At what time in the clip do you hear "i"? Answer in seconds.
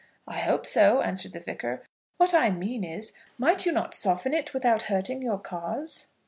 0.27-0.39, 2.33-2.49